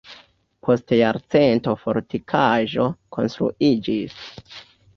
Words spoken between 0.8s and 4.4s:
jarcento fortikaĵo konstruiĝis.